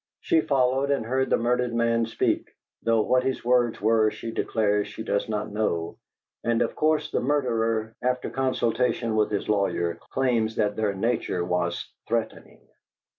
[0.19, 2.49] She followed and heard the murdered man speak,
[2.81, 5.95] though what his words were she declares she does not know,
[6.43, 11.87] and of course the murderer, after consultation with his lawyer, claims that their nature was
[12.07, 12.61] threatening.